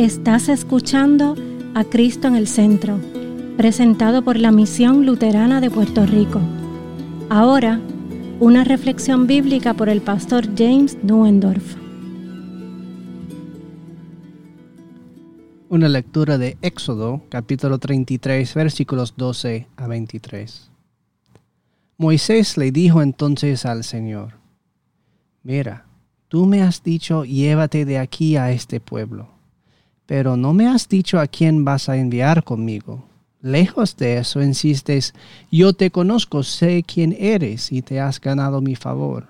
Estás 0.00 0.48
escuchando 0.48 1.36
a 1.74 1.84
Cristo 1.84 2.26
en 2.26 2.34
el 2.34 2.48
Centro, 2.48 2.98
presentado 3.58 4.24
por 4.24 4.38
la 4.38 4.50
Misión 4.50 5.04
Luterana 5.04 5.60
de 5.60 5.70
Puerto 5.70 6.06
Rico. 6.06 6.40
Ahora, 7.28 7.82
una 8.38 8.64
reflexión 8.64 9.26
bíblica 9.26 9.74
por 9.74 9.90
el 9.90 10.00
pastor 10.00 10.46
James 10.56 10.96
Nuendorf. 11.02 11.76
Una 15.68 15.90
lectura 15.90 16.38
de 16.38 16.56
Éxodo, 16.62 17.20
capítulo 17.28 17.78
33, 17.78 18.54
versículos 18.54 19.12
12 19.18 19.66
a 19.76 19.86
23. 19.86 20.70
Moisés 21.98 22.56
le 22.56 22.72
dijo 22.72 23.02
entonces 23.02 23.66
al 23.66 23.84
Señor, 23.84 24.38
Mira, 25.42 25.84
tú 26.28 26.46
me 26.46 26.62
has 26.62 26.82
dicho, 26.82 27.26
llévate 27.26 27.84
de 27.84 27.98
aquí 27.98 28.36
a 28.36 28.50
este 28.50 28.80
pueblo 28.80 29.39
pero 30.10 30.36
no 30.36 30.52
me 30.54 30.66
has 30.66 30.88
dicho 30.88 31.20
a 31.20 31.28
quién 31.28 31.64
vas 31.64 31.88
a 31.88 31.96
enviar 31.96 32.42
conmigo. 32.42 33.04
Lejos 33.40 33.96
de 33.96 34.18
eso, 34.18 34.42
insistes, 34.42 35.14
yo 35.52 35.72
te 35.72 35.92
conozco, 35.92 36.42
sé 36.42 36.82
quién 36.82 37.14
eres 37.16 37.70
y 37.70 37.80
te 37.80 38.00
has 38.00 38.20
ganado 38.20 38.60
mi 38.60 38.74
favor. 38.74 39.28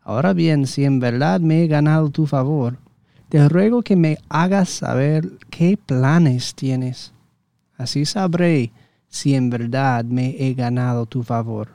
Ahora 0.00 0.32
bien, 0.32 0.66
si 0.66 0.86
en 0.86 1.00
verdad 1.00 1.40
me 1.40 1.62
he 1.62 1.66
ganado 1.66 2.08
tu 2.08 2.26
favor, 2.26 2.78
te 3.28 3.46
ruego 3.46 3.82
que 3.82 3.94
me 3.94 4.16
hagas 4.30 4.70
saber 4.70 5.32
qué 5.50 5.76
planes 5.76 6.54
tienes. 6.54 7.12
Así 7.76 8.06
sabré 8.06 8.72
si 9.10 9.34
en 9.34 9.50
verdad 9.50 10.02
me 10.06 10.34
he 10.38 10.54
ganado 10.54 11.04
tu 11.04 11.22
favor. 11.22 11.68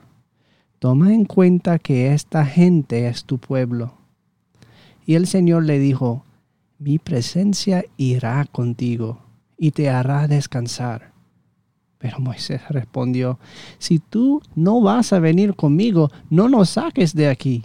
Toma 0.79 1.13
en 1.13 1.25
cuenta 1.25 1.77
que 1.77 2.12
esta 2.12 2.43
gente 2.43 3.05
es 3.07 3.23
tu 3.25 3.37
pueblo. 3.37 3.93
Y 5.05 5.13
el 5.13 5.27
Señor 5.27 5.65
le 5.65 5.77
dijo, 5.77 6.25
mi 6.83 6.99
presencia 6.99 7.85
irá 7.95 8.43
contigo 8.51 9.20
y 9.57 9.71
te 9.71 9.89
hará 9.89 10.27
descansar. 10.27 11.13
Pero 11.98 12.20
Moisés 12.20 12.62
respondió, 12.67 13.40
si 13.77 13.99
tú 13.99 14.41
no 14.53 14.81
vas 14.81 15.13
a 15.13 15.20
venir 15.20 15.55
conmigo, 15.55 16.12
no 16.29 16.49
nos 16.49 16.71
saques 16.71 17.15
de 17.15 17.29
aquí. 17.29 17.63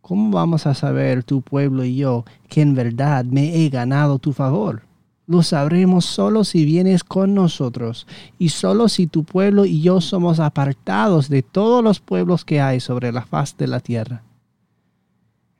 ¿Cómo 0.00 0.32
vamos 0.32 0.66
a 0.66 0.74
saber 0.74 1.22
tu 1.22 1.42
pueblo 1.42 1.84
y 1.84 1.94
yo 1.94 2.24
que 2.48 2.60
en 2.60 2.74
verdad 2.74 3.24
me 3.24 3.54
he 3.54 3.68
ganado 3.68 4.18
tu 4.18 4.32
favor? 4.32 4.82
Lo 5.28 5.44
sabremos 5.44 6.04
solo 6.04 6.42
si 6.42 6.64
vienes 6.64 7.04
con 7.04 7.34
nosotros 7.34 8.08
y 8.38 8.48
solo 8.48 8.88
si 8.88 9.06
tu 9.06 9.22
pueblo 9.22 9.64
y 9.64 9.80
yo 9.80 10.00
somos 10.00 10.40
apartados 10.40 11.28
de 11.28 11.42
todos 11.42 11.84
los 11.84 12.00
pueblos 12.00 12.44
que 12.44 12.60
hay 12.60 12.80
sobre 12.80 13.12
la 13.12 13.24
faz 13.24 13.56
de 13.56 13.68
la 13.68 13.78
tierra. 13.78 14.24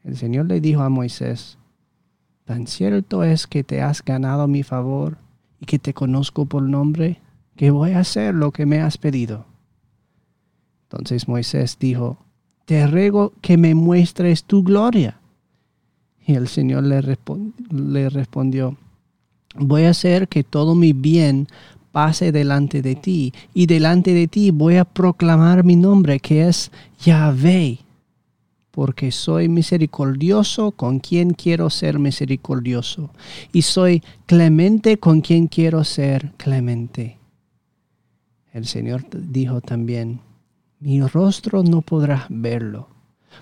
El 0.02 0.16
Señor 0.16 0.46
le 0.46 0.60
dijo 0.60 0.82
a 0.82 0.88
Moisés, 0.88 1.58
Tan 2.46 2.68
cierto 2.68 3.24
es 3.24 3.48
que 3.48 3.64
te 3.64 3.82
has 3.82 4.04
ganado 4.04 4.46
mi 4.46 4.62
favor 4.62 5.18
y 5.60 5.66
que 5.66 5.80
te 5.80 5.92
conozco 5.92 6.46
por 6.46 6.62
nombre, 6.62 7.20
que 7.56 7.72
voy 7.72 7.90
a 7.90 8.00
hacer 8.00 8.34
lo 8.34 8.52
que 8.52 8.66
me 8.66 8.80
has 8.80 8.98
pedido. 8.98 9.46
Entonces 10.84 11.26
Moisés 11.26 11.76
dijo, 11.80 12.18
Te 12.64 12.86
ruego 12.86 13.32
que 13.40 13.56
me 13.56 13.74
muestres 13.74 14.44
tu 14.44 14.62
gloria. 14.62 15.18
Y 16.24 16.34
el 16.34 16.46
Señor 16.46 16.84
le, 16.84 17.00
respondió, 18.10 18.76
Voy 19.56 19.82
a 19.82 19.90
hacer 19.90 20.28
que 20.28 20.44
todo 20.44 20.76
mi 20.76 20.92
bien 20.92 21.48
pase 21.90 22.30
delante 22.30 22.80
de 22.80 22.94
ti, 22.94 23.32
y 23.54 23.66
delante 23.66 24.14
de 24.14 24.28
ti 24.28 24.52
voy 24.52 24.76
a 24.76 24.84
proclamar 24.84 25.64
mi 25.64 25.74
nombre, 25.74 26.20
que 26.20 26.46
es 26.46 26.70
Yahvé 27.02 27.85
porque 28.76 29.10
soy 29.10 29.48
misericordioso 29.48 30.70
con 30.70 30.98
quien 30.98 31.30
quiero 31.30 31.70
ser 31.70 31.98
misericordioso, 31.98 33.08
y 33.50 33.62
soy 33.62 34.02
clemente 34.26 34.98
con 34.98 35.22
quien 35.22 35.46
quiero 35.46 35.82
ser 35.82 36.32
clemente. 36.36 37.16
El 38.52 38.66
Señor 38.66 39.06
dijo 39.10 39.62
también, 39.62 40.20
mi 40.78 41.00
rostro 41.00 41.62
no 41.62 41.80
podrás 41.80 42.26
verlo, 42.28 42.90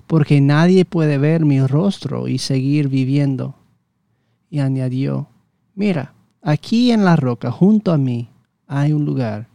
porque 0.07 0.41
nadie 0.41 0.85
puede 0.85 1.19
ver 1.19 1.45
mi 1.45 1.67
rostro 1.67 2.29
y 2.29 2.39
seguir 2.39 2.87
viviendo. 2.87 3.57
Y 4.51 4.61
añadió, 4.61 5.27
mira, 5.75 6.15
aquí 6.43 6.93
en 6.93 7.05
la 7.05 7.17
roca 7.17 7.51
junto 7.51 7.91
a 7.91 7.99
mí 7.99 8.31
hay 8.69 8.93
un 8.93 9.05
lugar, 9.05 9.49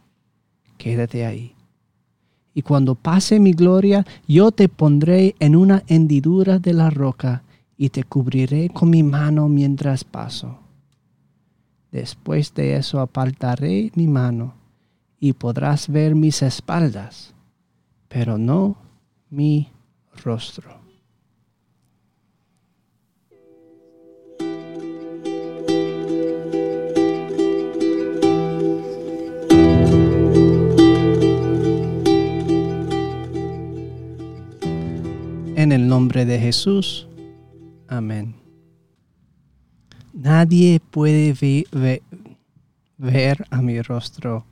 quédate 0.76 1.24
ahí 1.24 1.54
y 2.60 2.62
cuando 2.62 2.94
pase 2.94 3.40
mi 3.40 3.54
gloria, 3.54 4.04
yo 4.28 4.52
te 4.52 4.68
pondré 4.68 5.34
en 5.40 5.56
una 5.56 5.82
hendidura 5.86 6.58
de 6.58 6.74
la 6.74 6.90
roca 6.90 7.42
y 7.78 7.88
te 7.88 8.04
cubriré 8.04 8.68
con 8.68 8.90
mi 8.90 9.02
mano 9.02 9.48
mientras 9.48 10.04
paso. 10.04 10.58
Después 11.90 12.52
de 12.52 12.76
eso 12.76 13.00
apartaré 13.00 13.92
mi 13.94 14.08
mano 14.08 14.52
y 15.18 15.32
podrás 15.32 15.88
ver 15.88 16.14
mis 16.14 16.42
espaldas, 16.42 17.32
pero 18.08 18.36
no 18.36 18.76
mi 19.30 19.68
rostro. 20.22 20.79
En 35.60 35.72
el 35.72 35.88
nombre 35.88 36.24
de 36.24 36.38
Jesús. 36.38 37.06
Amén. 37.86 38.34
Nadie 40.14 40.80
puede 40.80 41.34
ver 42.96 43.46
a 43.50 43.60
mi 43.60 43.82
rostro 43.82 44.46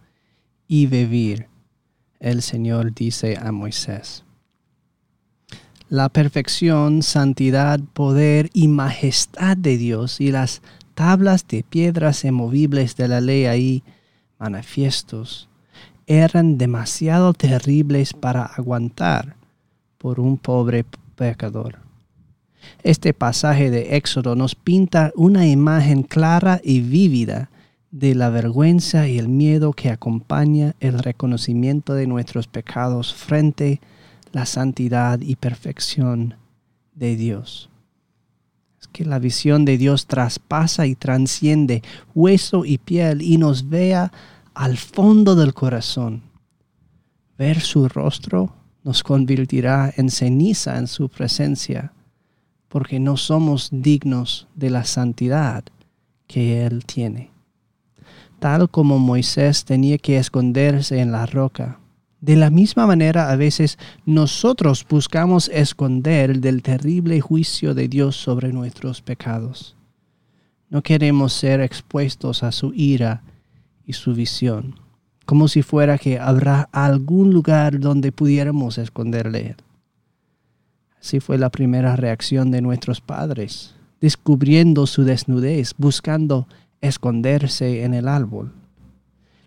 y 0.66 0.84
vivir, 0.84 1.46
el 2.20 2.42
Señor 2.42 2.92
dice 2.92 3.38
a 3.40 3.52
Moisés. 3.52 4.22
La 5.88 6.10
perfección, 6.10 7.02
santidad, 7.02 7.80
poder 7.94 8.50
y 8.52 8.68
majestad 8.68 9.56
de 9.56 9.78
Dios 9.78 10.20
y 10.20 10.30
las 10.30 10.60
tablas 10.92 11.48
de 11.48 11.62
piedras 11.62 12.22
emovibles 12.26 12.96
de 12.96 13.08
la 13.08 13.22
ley 13.22 13.46
ahí 13.46 13.82
manifiestos 14.38 15.48
eran 16.06 16.58
demasiado 16.58 17.32
terribles 17.32 18.12
para 18.12 18.44
aguantar 18.44 19.37
por 19.98 20.20
un 20.20 20.38
pobre 20.38 20.84
pecador. 21.16 21.80
Este 22.82 23.12
pasaje 23.12 23.70
de 23.70 23.96
Éxodo 23.96 24.34
nos 24.34 24.54
pinta 24.54 25.12
una 25.16 25.46
imagen 25.46 26.02
clara 26.02 26.60
y 26.62 26.80
vívida 26.80 27.50
de 27.90 28.14
la 28.14 28.30
vergüenza 28.30 29.08
y 29.08 29.18
el 29.18 29.28
miedo 29.28 29.72
que 29.72 29.90
acompaña 29.90 30.74
el 30.80 30.98
reconocimiento 30.98 31.94
de 31.94 32.06
nuestros 32.06 32.46
pecados 32.46 33.14
frente 33.14 33.80
a 33.82 34.38
la 34.38 34.46
santidad 34.46 35.20
y 35.20 35.36
perfección 35.36 36.34
de 36.94 37.16
Dios. 37.16 37.70
Es 38.80 38.86
que 38.88 39.04
la 39.04 39.18
visión 39.18 39.64
de 39.64 39.78
Dios 39.78 40.06
traspasa 40.06 40.86
y 40.86 40.94
transciende 40.94 41.82
hueso 42.14 42.64
y 42.64 42.78
piel 42.78 43.22
y 43.22 43.38
nos 43.38 43.68
vea 43.68 44.12
al 44.54 44.76
fondo 44.76 45.34
del 45.34 45.54
corazón. 45.54 46.22
Ver 47.38 47.60
su 47.60 47.88
rostro 47.88 48.52
nos 48.84 49.02
convertirá 49.02 49.92
en 49.96 50.10
ceniza 50.10 50.78
en 50.78 50.86
su 50.86 51.08
presencia, 51.08 51.92
porque 52.68 53.00
no 53.00 53.16
somos 53.16 53.68
dignos 53.72 54.46
de 54.54 54.70
la 54.70 54.84
santidad 54.84 55.64
que 56.26 56.64
Él 56.64 56.84
tiene. 56.84 57.30
Tal 58.38 58.70
como 58.70 58.98
Moisés 58.98 59.64
tenía 59.64 59.98
que 59.98 60.18
esconderse 60.18 61.00
en 61.00 61.10
la 61.10 61.26
roca, 61.26 61.80
de 62.20 62.36
la 62.36 62.50
misma 62.50 62.86
manera 62.86 63.30
a 63.30 63.36
veces 63.36 63.78
nosotros 64.04 64.84
buscamos 64.88 65.48
esconder 65.52 66.40
del 66.40 66.62
terrible 66.62 67.20
juicio 67.20 67.74
de 67.74 67.88
Dios 67.88 68.16
sobre 68.16 68.52
nuestros 68.52 69.02
pecados. 69.02 69.76
No 70.68 70.82
queremos 70.82 71.32
ser 71.32 71.60
expuestos 71.60 72.42
a 72.42 72.52
su 72.52 72.74
ira 72.74 73.22
y 73.86 73.92
su 73.92 74.14
visión 74.14 74.87
como 75.28 75.46
si 75.46 75.60
fuera 75.60 75.98
que 75.98 76.18
habrá 76.18 76.70
algún 76.72 77.34
lugar 77.34 77.80
donde 77.80 78.12
pudiéramos 78.12 78.78
esconderle. 78.78 79.56
Así 80.98 81.20
fue 81.20 81.36
la 81.36 81.50
primera 81.50 81.96
reacción 81.96 82.50
de 82.50 82.62
nuestros 82.62 83.02
padres, 83.02 83.74
descubriendo 84.00 84.86
su 84.86 85.04
desnudez, 85.04 85.74
buscando 85.76 86.48
esconderse 86.80 87.84
en 87.84 87.92
el 87.92 88.08
árbol. 88.08 88.54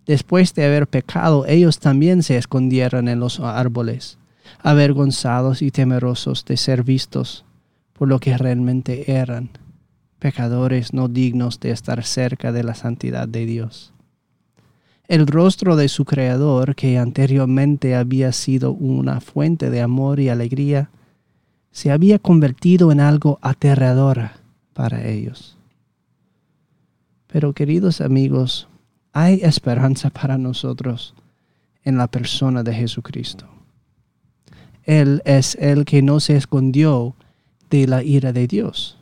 Después 0.06 0.54
de 0.54 0.66
haber 0.66 0.86
pecado, 0.86 1.48
ellos 1.48 1.80
también 1.80 2.22
se 2.22 2.38
escondieron 2.38 3.08
en 3.08 3.20
los 3.20 3.40
árboles, 3.40 4.20
avergonzados 4.60 5.64
y 5.64 5.72
temerosos 5.72 6.46
de 6.46 6.58
ser 6.58 6.84
vistos 6.84 7.44
por 7.94 8.08
lo 8.08 8.20
que 8.20 8.38
realmente 8.38 9.12
eran, 9.12 9.50
pecadores 10.20 10.94
no 10.94 11.08
dignos 11.08 11.60
de 11.60 11.72
estar 11.72 12.04
cerca 12.04 12.52
de 12.52 12.64
la 12.64 12.76
santidad 12.76 13.28
de 13.28 13.48
Dios. 13.48 13.94
El 15.12 15.28
rostro 15.28 15.76
de 15.76 15.90
su 15.90 16.06
Creador, 16.06 16.74
que 16.74 16.98
anteriormente 16.98 17.96
había 17.96 18.32
sido 18.32 18.72
una 18.72 19.20
fuente 19.20 19.70
de 19.70 19.82
amor 19.82 20.22
y 20.22 20.30
alegría, 20.30 20.90
se 21.70 21.92
había 21.92 22.18
convertido 22.18 22.94
en 22.94 23.02
algo 23.02 23.38
aterrador 23.42 24.30
para 24.72 25.06
ellos. 25.06 25.58
Pero 27.28 27.52
queridos 27.52 28.00
amigos, 28.00 28.70
hay 29.12 29.42
esperanza 29.44 30.12
para 30.12 30.38
nosotros 30.38 31.14
en 31.84 31.98
la 31.98 32.08
persona 32.08 32.64
de 32.64 32.74
Jesucristo. 32.74 33.50
Él 34.86 35.22
es 35.26 35.56
el 35.56 35.84
que 35.84 36.02
no 36.02 36.22
se 36.22 36.38
escondió 36.38 37.18
de 37.70 37.86
la 37.86 38.02
ira 38.02 38.32
de 38.32 38.48
Dios, 38.48 38.98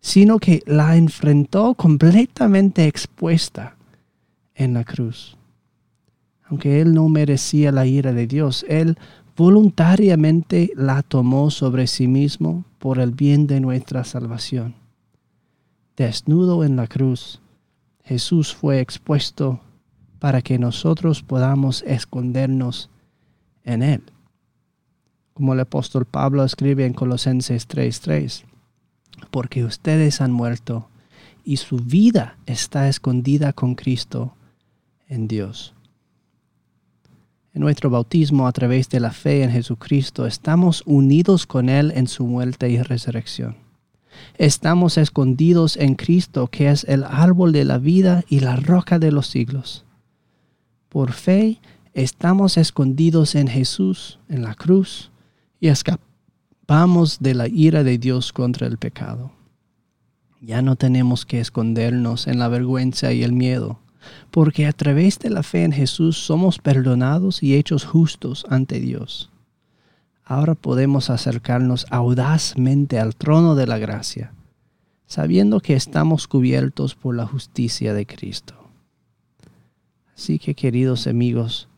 sino 0.00 0.40
que 0.40 0.64
la 0.66 0.96
enfrentó 0.96 1.74
completamente 1.74 2.88
expuesta 2.88 3.77
en 4.58 4.74
la 4.74 4.84
cruz. 4.84 5.38
Aunque 6.44 6.80
él 6.80 6.92
no 6.92 7.08
merecía 7.08 7.72
la 7.72 7.86
ira 7.86 8.12
de 8.12 8.26
Dios, 8.26 8.66
él 8.68 8.98
voluntariamente 9.36 10.72
la 10.74 11.02
tomó 11.02 11.50
sobre 11.50 11.86
sí 11.86 12.08
mismo 12.08 12.64
por 12.78 12.98
el 12.98 13.12
bien 13.12 13.46
de 13.46 13.60
nuestra 13.60 14.04
salvación. 14.04 14.74
Desnudo 15.96 16.64
en 16.64 16.76
la 16.76 16.86
cruz, 16.86 17.40
Jesús 18.04 18.54
fue 18.54 18.80
expuesto 18.80 19.60
para 20.18 20.42
que 20.42 20.58
nosotros 20.58 21.22
podamos 21.22 21.82
escondernos 21.82 22.90
en 23.64 23.82
Él. 23.82 24.02
Como 25.34 25.52
el 25.52 25.60
apóstol 25.60 26.04
Pablo 26.04 26.44
escribe 26.44 26.84
en 26.84 26.94
Colosenses 26.94 27.68
3:3, 27.68 28.44
porque 29.30 29.64
ustedes 29.64 30.20
han 30.20 30.32
muerto 30.32 30.88
y 31.44 31.58
su 31.58 31.76
vida 31.76 32.38
está 32.46 32.88
escondida 32.88 33.52
con 33.52 33.74
Cristo 33.74 34.34
en 35.08 35.28
Dios. 35.28 35.74
En 37.54 37.62
nuestro 37.62 37.90
bautismo 37.90 38.46
a 38.46 38.52
través 38.52 38.88
de 38.88 39.00
la 39.00 39.10
fe 39.10 39.42
en 39.42 39.50
Jesucristo 39.50 40.26
estamos 40.26 40.82
unidos 40.86 41.46
con 41.46 41.68
Él 41.68 41.92
en 41.94 42.06
su 42.06 42.26
muerte 42.26 42.70
y 42.70 42.80
resurrección. 42.80 43.56
Estamos 44.36 44.98
escondidos 44.98 45.76
en 45.76 45.94
Cristo, 45.94 46.48
que 46.48 46.70
es 46.70 46.84
el 46.84 47.04
árbol 47.04 47.52
de 47.52 47.64
la 47.64 47.78
vida 47.78 48.24
y 48.28 48.40
la 48.40 48.56
roca 48.56 48.98
de 48.98 49.12
los 49.12 49.26
siglos. 49.26 49.84
Por 50.88 51.12
fe 51.12 51.60
estamos 51.94 52.56
escondidos 52.56 53.34
en 53.34 53.48
Jesús, 53.48 54.18
en 54.28 54.42
la 54.42 54.54
cruz, 54.54 55.10
y 55.60 55.68
escapamos 55.68 57.18
de 57.20 57.34
la 57.34 57.48
ira 57.48 57.82
de 57.82 57.98
Dios 57.98 58.32
contra 58.32 58.66
el 58.66 58.78
pecado. 58.78 59.32
Ya 60.40 60.62
no 60.62 60.76
tenemos 60.76 61.26
que 61.26 61.40
escondernos 61.40 62.28
en 62.28 62.38
la 62.38 62.48
vergüenza 62.48 63.12
y 63.12 63.24
el 63.24 63.32
miedo, 63.32 63.80
porque 64.30 64.66
a 64.66 64.72
través 64.72 65.18
de 65.18 65.30
la 65.30 65.42
fe 65.42 65.64
en 65.64 65.72
Jesús 65.72 66.18
somos 66.18 66.58
perdonados 66.58 67.42
y 67.42 67.54
hechos 67.54 67.84
justos 67.84 68.46
ante 68.48 68.80
Dios. 68.80 69.30
Ahora 70.24 70.54
podemos 70.54 71.08
acercarnos 71.08 71.86
audazmente 71.90 72.98
al 72.98 73.16
trono 73.16 73.54
de 73.54 73.66
la 73.66 73.78
gracia, 73.78 74.34
sabiendo 75.06 75.60
que 75.60 75.74
estamos 75.74 76.28
cubiertos 76.28 76.94
por 76.94 77.16
la 77.16 77.26
justicia 77.26 77.94
de 77.94 78.06
Cristo. 78.06 78.54
Así 80.14 80.38
que 80.38 80.54
queridos 80.54 81.06
amigos, 81.06 81.68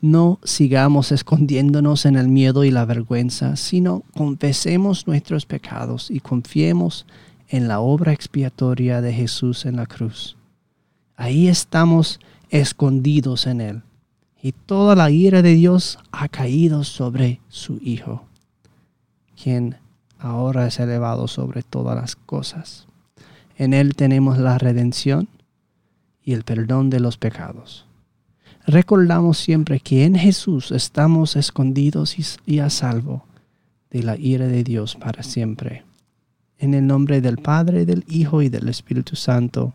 no 0.00 0.38
sigamos 0.42 1.12
escondiéndonos 1.12 2.06
en 2.06 2.16
el 2.16 2.28
miedo 2.28 2.64
y 2.64 2.70
la 2.70 2.86
vergüenza, 2.86 3.56
sino 3.56 4.04
confesemos 4.16 5.06
nuestros 5.06 5.44
pecados 5.44 6.10
y 6.10 6.20
confiemos 6.20 7.04
en 7.48 7.68
la 7.68 7.80
obra 7.80 8.14
expiatoria 8.14 9.02
de 9.02 9.12
Jesús 9.12 9.66
en 9.66 9.76
la 9.76 9.84
cruz. 9.84 10.37
Ahí 11.18 11.48
estamos 11.48 12.20
escondidos 12.48 13.48
en 13.48 13.60
Él. 13.60 13.82
Y 14.40 14.52
toda 14.52 14.94
la 14.94 15.10
ira 15.10 15.42
de 15.42 15.54
Dios 15.54 15.98
ha 16.12 16.28
caído 16.28 16.84
sobre 16.84 17.40
su 17.48 17.80
Hijo, 17.82 18.22
quien 19.42 19.76
ahora 20.20 20.68
es 20.68 20.78
elevado 20.78 21.26
sobre 21.26 21.64
todas 21.64 21.96
las 21.96 22.14
cosas. 22.14 22.86
En 23.56 23.74
Él 23.74 23.96
tenemos 23.96 24.38
la 24.38 24.58
redención 24.58 25.28
y 26.22 26.34
el 26.34 26.44
perdón 26.44 26.88
de 26.88 27.00
los 27.00 27.18
pecados. 27.18 27.84
Recordamos 28.64 29.38
siempre 29.38 29.80
que 29.80 30.04
en 30.04 30.14
Jesús 30.14 30.70
estamos 30.70 31.34
escondidos 31.34 32.14
y, 32.46 32.60
a 32.60 32.70
salvo 32.70 33.24
de 33.90 34.04
la 34.04 34.16
ira 34.16 34.46
de 34.46 34.62
Dios 34.62 34.94
para 34.94 35.24
siempre. 35.24 35.82
En 36.58 36.74
el 36.74 36.86
nombre 36.86 37.20
del 37.20 37.38
Padre, 37.38 37.86
del 37.86 38.04
Hijo 38.06 38.40
y 38.40 38.50
del 38.50 38.68
Espíritu 38.68 39.16
Santo. 39.16 39.74